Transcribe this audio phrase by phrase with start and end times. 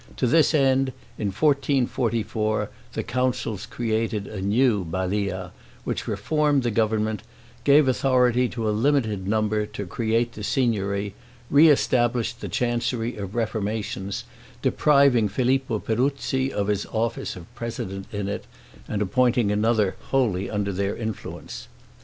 [0.17, 5.51] To this end, in 1444 the councils created a new Balia,
[5.83, 7.21] which reformed the government,
[7.65, 11.13] gave authority to a limited number to create the Signory,
[11.51, 14.23] re established the Chancery of Reformations,
[14.63, 18.45] depriving Filippo Peruzzi of his office of president in it,
[18.87, 21.67] and appointing another wholly under their influence.